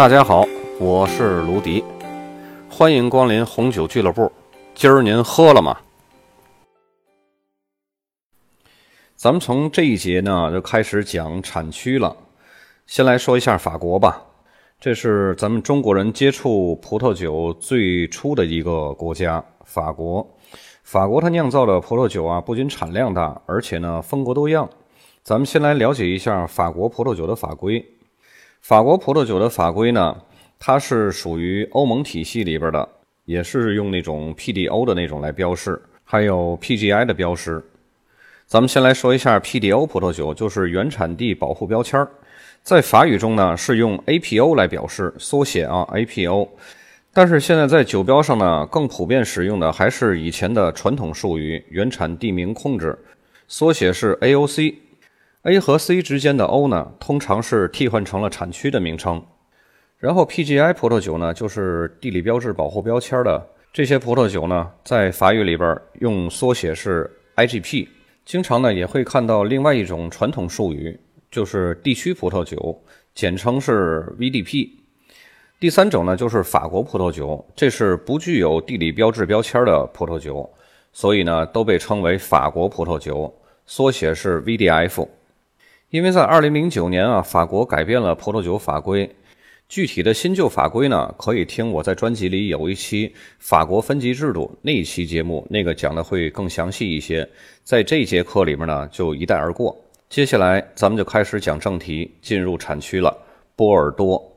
[0.00, 0.46] 大家好，
[0.78, 1.84] 我是卢迪，
[2.70, 4.32] 欢迎光临红酒俱乐部。
[4.74, 5.76] 今儿您喝了吗？
[9.14, 12.16] 咱们从这一节呢就开始讲产区了。
[12.86, 14.22] 先来说一下法国吧，
[14.80, 20.26] 这是咱们中国人接触葡萄酒最初的一个国家——法国。
[20.82, 24.66] 法国它酿造的葡萄酒啊，不仅产量大，而且呢风格多样。
[25.22, 27.84] 咱们先来了解一下法国葡萄酒的法规。
[28.60, 30.16] 法国葡萄酒的法规呢，
[30.58, 32.88] 它是属于欧盟体系里边的，
[33.24, 37.64] 也是用那种 PDO 的那种来标示，还有 PGI 的标识。
[38.46, 42.06] 咱们先来说一下 PDO 葡萄酒，就是原产地保护标签
[42.62, 46.48] 在法语中呢是用 APO 来表示，缩写啊 APO。
[47.12, 52.96] 但是现在在酒标上呢，更普遍使用的还是以前的传统术语原产地名控制，
[53.48, 54.74] 缩写是 AOC。
[55.44, 59.24] A 和 C 之间的 O 呢，通常是替换成了产区的名称。
[59.96, 67.88] 然后 PGI 葡萄酒呢，就是地理标志保护标签的这些葡萄酒呢，在法语里边用缩写是 IGP。
[68.26, 72.78] 经常呢也会看到另外一种传统术语，就是地区葡萄酒，
[73.14, 74.68] 简称是 VDP。
[75.58, 80.50] 第三种呢就是法国葡萄酒，这是不具有地理标志标签的葡萄酒，
[80.92, 85.08] 所以呢都被称为法国葡萄酒，缩写是 VDF。
[85.90, 89.12] 因为在二零零九年啊，法国改变了葡萄酒法规，
[89.68, 97.28] 具体的新旧法规呢，可以听我在专辑里有一期法国分级制度那一期节目，那个讲的会更详细一些。
[97.64, 99.76] 在这节课里面呢，就一带而过。
[100.08, 103.12] 接下来咱们就开始讲正题，进入产区了。
[103.56, 104.32] 波尔多，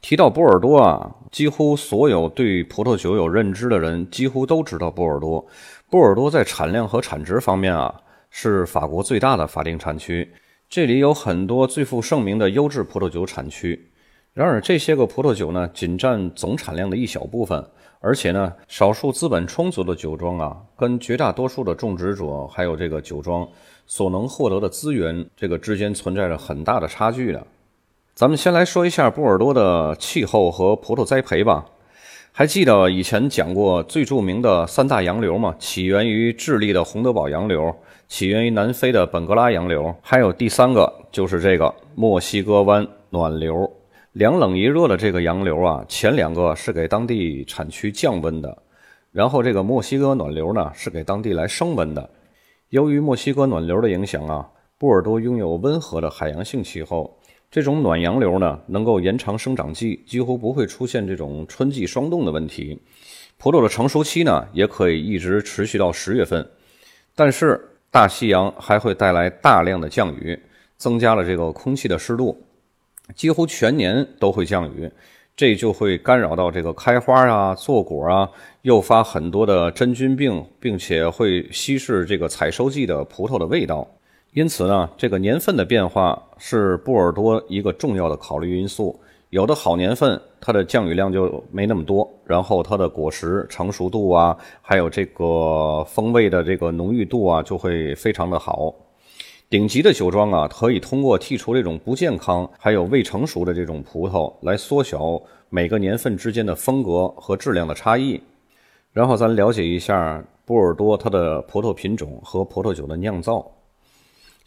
[0.00, 5.46] 提到波尔多啊，几乎所有对葡萄酒有认知的人，几乎都知道波尔多。
[5.90, 7.94] 波尔多在产量和产值方面啊，
[8.30, 10.26] 是法国最大的法定产区。
[10.70, 13.90] 这里有很多最负盛名的优质葡萄酒产区，
[14.34, 17.64] 然而这些个葡萄酒呢，仅占总产量的一小部分，
[18.00, 23.48] 而且呢，少数资本充足的酒庄啊，跟绝大多数的种植者还有这个酒庄
[23.86, 27.46] 所能获得的资源，这个之间存在着很大的差距的。
[28.14, 31.64] 咱们先来说一下波尔多的气候和葡萄栽培吧。
[32.38, 35.56] 还记得以前讲过最著名的三大洋流吗？
[35.58, 37.74] 起源于智利的洪德堡洋流。
[38.06, 43.68] 起源于南非的本格拉洋流，还有第三个就是这个墨西哥湾暖流，
[44.12, 48.56] 两冷一热的这个洋流啊，前两个是给当地产区降温的，
[49.10, 52.08] 然后这个墨西哥暖流呢是给当地来升温的。
[52.68, 57.18] 由于墨西哥暖流的影响啊，波尔多拥有温和的海洋性气候，
[57.50, 62.78] 这种暖洋流呢能够延长生长季，几乎不会出现这种春季霜冻的问题。
[63.36, 66.48] 葡萄的成熟期呢也可以一直持续到十月份，
[67.14, 67.64] 但是。
[67.90, 70.38] 大西洋还会带来大量的降雨，
[70.76, 72.38] 增加了这个空气的湿度，
[73.14, 74.88] 几乎全年都会降雨，
[75.34, 78.28] 这就会干扰到这个开花啊、坐果啊，
[78.60, 83.88] 诱发很多的真菌病，并且会稀释这个采收季的葡萄的味道。
[84.32, 88.98] 因此呢，这个年份的变化是波尔多一个重要的考虑因素。
[89.30, 98.74] 有的好年份，它的降雨量就没那么多，然后它的果实成熟度啊，还有这个风味的这个浓郁度啊，就会非常的好。
[99.50, 108.20] 顶级的酒庄啊，可以通过剔除这种不健康还有未成熟的这种葡萄，来缩小每个年份之间的风格和质量的差异。
[108.92, 113.50] 然后咱了解一下波尔多它的葡萄品种和葡萄酒的酿造。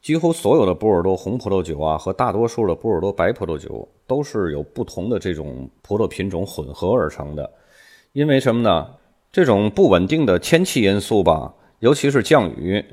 [0.01, 7.47] 几乎所有的波尔多红葡萄酒啊，和大多数的波尔多白葡萄酒都是有不同的这种葡萄品种混合而成的。
[8.13, 8.87] 因为什么呢？
[9.31, 12.83] 这种不稳定的天气因素吧，尤其是降雨，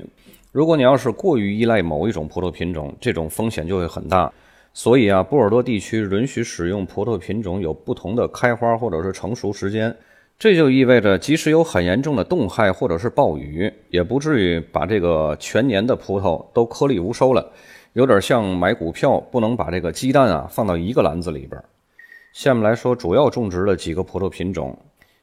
[0.51, 4.31] 如果你要是过于依赖某一种葡萄品种，这种风险就会很大。
[4.71, 9.93] 所以啊，波尔多地区允许使用葡萄品种有不同的开花或者是成熟时间。
[10.39, 17.51] 这就意味着，即使有很严重的冻害或者是暴雨，也不至于把这个全年的葡萄都颗粒无收了。
[17.91, 21.61] 有点像买股票，不能把这个鸡蛋啊放到一个篮子里边。
[22.31, 24.77] 下面来说主要种植的几个葡萄品种。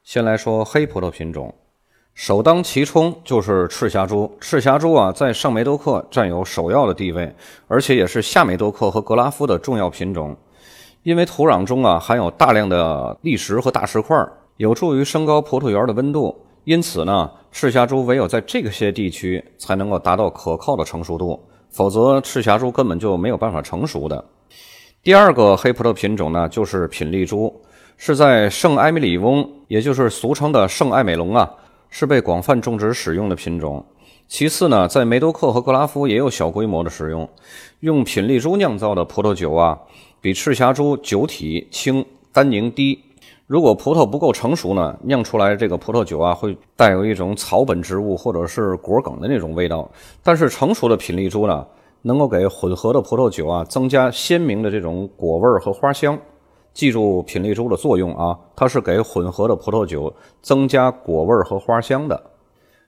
[0.04, 1.54] 先来说黑葡萄品种，
[2.12, 4.36] 首当其冲就是赤霞珠。
[4.38, 7.34] 赤霞珠啊，在上梅多克占有首要的地位，
[7.68, 10.36] 而且也是下梅多克和格拉夫的重要品种，
[11.04, 14.14] 因为土壤中啊含有大量的砾石和大石块。
[14.58, 21.38] 有助于升高葡萄园的温度，因此呢，赤霞珠唯有在这些地区才能够达到可靠的成熟度，
[21.68, 24.24] 否则赤霞珠根本就没有办法成熟的。
[25.02, 27.62] 第二个黑葡萄品种呢，就是品丽珠，
[27.98, 31.50] 是在圣埃米里翁，也就是俗称的圣埃美隆啊，
[31.90, 33.84] 是被广泛种植使用的品种。
[34.26, 37.28] 其次呢，在梅多克和格拉夫也有小规模的使用。
[37.80, 39.78] 用品丽珠酿造的葡萄酒啊，
[40.20, 42.04] 比赤霞珠酒体轻。
[42.32, 43.00] 单宁低。
[43.46, 49.88] 如果葡萄不够成熟呢，酿出来这个葡萄酒啊，会带有一种草本植物或者是果梗的那种味道。
[50.20, 51.64] 但是成熟的品丽珠呢，
[52.02, 56.18] 能够给混合的葡萄酒啊增加鲜明的这种果味儿和花香。
[56.74, 62.20] 记住品丽珠的作用啊，它是给混合的葡萄酒增加果味儿和花香的。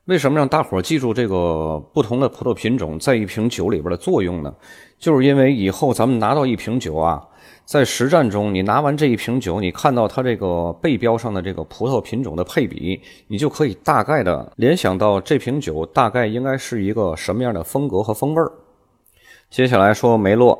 [0.06, 4.52] 为什么让大伙儿记住这个不同的葡萄品种在一瓶酒里边的作用呢？
[4.98, 7.24] 就是因为以后咱们拿到一瓶酒啊。
[7.68, 18.50] 在实战中，你拿完这一瓶酒，你看到它这个背标上的这个葡萄品种的配比，你就可以大概的联想到这瓶酒大概应该是一个什么样的风格和风味儿。
[19.50, 20.58] 接下来说梅洛，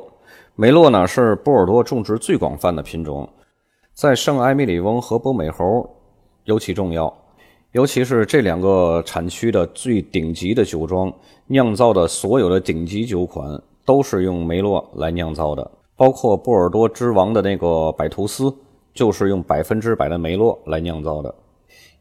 [0.53, 3.27] 梅洛呢是波尔多种植最广泛的品种，
[3.95, 5.89] 在圣埃米里翁和波美侯
[6.43, 7.11] 尤其重要，
[7.71, 11.11] 尤其是这两个产区的最顶级的酒庄
[11.47, 15.71] 酿造的所有的顶级酒款都是用梅洛来酿造的。
[15.99, 18.55] 包括波尔多之王的那个百图斯，
[18.93, 21.35] 就是用百分之百的梅洛来酿造的。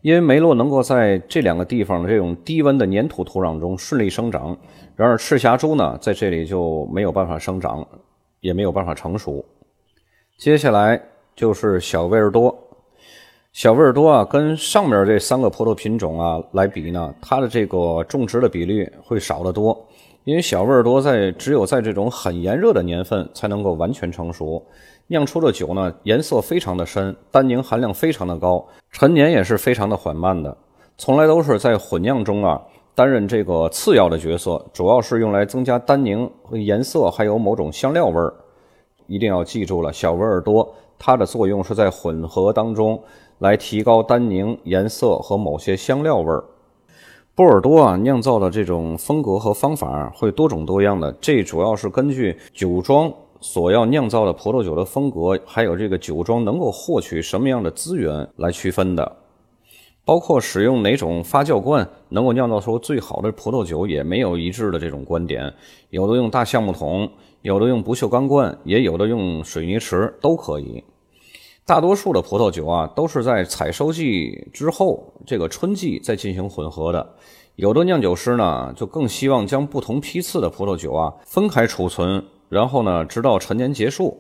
[0.02, 4.56] 因为梅洛能够在这两个地方的这种低温的粘土土壤中顺利生长，
[4.94, 7.84] 然而赤霞珠呢，在这里就没有办法生长，
[8.38, 9.44] 也没有办法成熟。
[10.38, 11.02] 接下来
[11.34, 12.56] 就是小味尔多，
[13.52, 19.88] 小味尔多啊，跟上面这三个葡萄品种啊来比呢，它的这个种植的比率会少得多。
[20.28, 24.62] 因为小味儿多，在只有在这种很炎热的年份才能够完全成熟，
[25.06, 30.54] 酿出的酒呢颜色非常的深，单宁含量非常的高，陈年也是非常的缓慢的，
[30.98, 32.60] 从来都是在混酿中啊
[32.94, 38.34] 担任这个次要的角色，主要是用来增加单宁和颜色，还有某种香料味儿。
[39.06, 43.02] 一定要记住了，小味儿多，它的作用是在混合当中
[43.38, 46.44] 来提高单宁、颜色和某些香料味儿。
[47.38, 51.12] 波尔多啊，酿造的这种风格和方法会多种多样的。
[51.20, 53.08] 这主要是根据酒庄
[53.40, 59.17] 所要酿造的葡萄酒的风格，还有这个酒庄能够获取什么样的资源来区分的。
[60.05, 65.55] 包括使用哪种发酵罐能够酿造出最好的葡萄酒，也没有一致的这种观点。
[65.90, 67.08] 有的用大橡木桶，
[67.43, 70.82] 有的用不锈钢罐，也有的用水泥池，都可以。
[71.68, 77.06] 大多数的葡萄酒啊，都是在采收季之后，这个春季再进行混合的。
[77.56, 84.16] 有的酿酒师呢，就更希望将不同批次的葡萄酒啊分开储存，然后呢，直到陈年结束。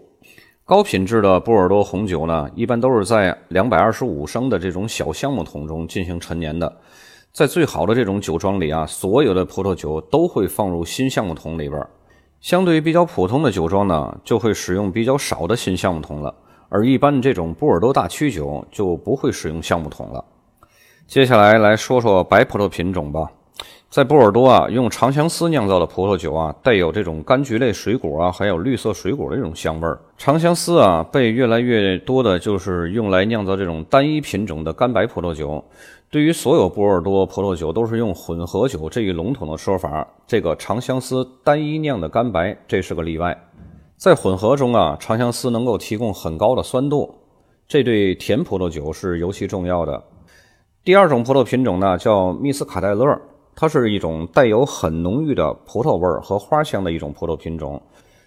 [0.66, 6.70] 高品质的波尔多红酒呢，一般都是在两百二十五升的这种小橡木桶中进行陈年的。
[7.32, 11.82] 在最好的这种酒庄里啊，所有的葡萄酒都会放入新橡木桶里边。
[12.42, 16.34] 相对于比较普通的酒庄呢，就会使用比较少的新橡木桶了。
[16.68, 20.24] 而一般这种波尔多大曲酒就不会使用橡木桶了。
[21.06, 23.26] 接下来来说说白葡萄品种吧。
[23.90, 29.98] 在波尔多啊，用长相思酿造的葡萄酒啊，带有这种柑橘类水果啊，还有绿色水果的这种香味儿。
[30.18, 35.64] 长相思啊，被越来越多的就是用来酿造这种单一品种的干白葡萄酒。
[36.10, 43.34] 对于所有波尔多葡萄酒都是用混合酒这一笼统的说法，这个长相思单一酿的干白这是个例外。
[43.98, 47.12] 在混合中啊，长相思能够提供很高的酸度，
[47.66, 50.00] 这对甜葡萄酒是尤其重要的。
[50.84, 53.04] 第二种葡萄品种呢，叫密斯卡戴勒，
[53.56, 57.82] 它是一种带有很浓郁的葡萄味儿和花香的一种葡萄品种。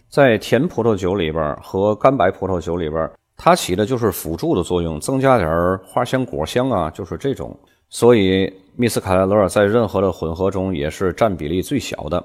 [0.09, 7.57] 在甜葡萄酒里边和干白葡萄酒里边，它起的就是辅助的作用，增加点儿花香、果香啊，就是这种。
[7.89, 12.21] 所以密斯卡戴勒在任何的混合中也是占比例最小的。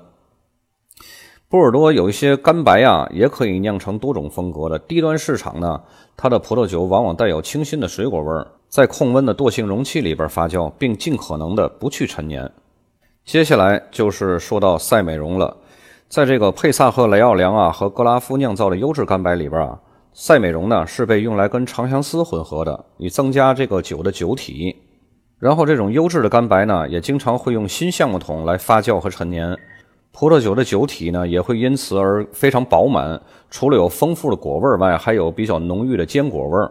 [1.48, 5.80] 波尔多有一些干白啊，也可以酿成多种风格的低端市场呢。
[6.16, 12.50] 它的葡萄酒往往带有清新的水果味儿，在控温的惰性容器里边发酵，并尽可能的不去陈年。
[13.24, 15.56] 接下来就是说到赛美容了，
[16.08, 19.78] 在这个佩萨和雷奥良啊和格拉夫酿造的优质干白里边啊，
[20.12, 24.74] 赛美容呢是被用来跟长相思混合的，以增加这个酒的酒体。
[25.38, 29.56] 然后这种优质的干白呢，也经常会用新橡木桶来发酵和陈年。
[30.18, 33.20] 葡萄酒的酒体呢，也会因此而非常饱满。
[33.50, 36.70] 除了有丰富的果味外，还有比较浓郁的坚果味儿。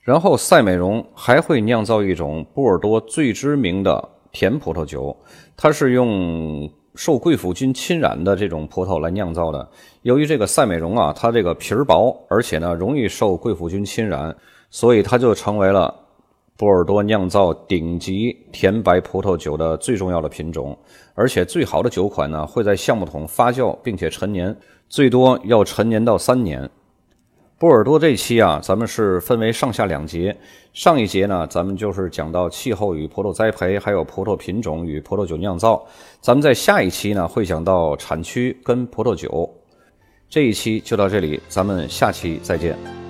[0.00, 5.16] 然后，赛美容还会酿造一种波尔多最知名的甜葡萄酒，
[5.56, 9.68] 它是用受贵腐菌侵染的这种葡萄来酿造的。
[10.02, 14.34] 由于这个赛美容啊，它这个皮儿薄，而且呢容易受贵腐菌侵染，
[14.68, 15.94] 所以它就成为了。
[16.56, 20.76] 波尔多酿造顶级甜白葡萄酒的最重要的品种，
[21.14, 24.56] 而且最好的酒款呢会在橡木桶发酵并且陈年，
[24.88, 26.70] 最多要陈年到三年。
[27.58, 30.36] 波尔多这期啊，咱们是分为上下两节，
[30.72, 35.84] 上一节呢咱们就是讲到气候与葡萄栽培，还有葡萄品种与葡萄酒酿造。
[36.20, 39.48] 咱们在下一期呢会讲到产区跟葡萄酒。
[40.28, 43.03] 这一期就到这里，咱们下期再见。